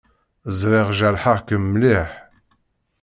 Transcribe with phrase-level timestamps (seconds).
[0.59, 2.09] Ẓriɣ jerḥeɣ-kem mliḥ.